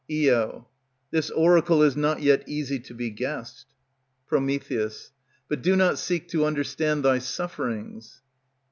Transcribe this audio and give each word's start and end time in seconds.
Io. 0.09 0.67
This 1.11 1.29
oracle 1.29 1.83
is 1.83 1.95
not 1.95 2.23
yet 2.23 2.43
easy 2.49 2.79
to 2.79 2.93
be 2.95 3.11
guessed. 3.11 3.67
Pr. 4.25 4.37
But 5.47 5.61
do 5.61 5.75
not 5.75 5.99
seek 5.99 6.27
to 6.29 6.43
understand 6.43 7.05
thy 7.05 7.19
sufferings. 7.19 8.19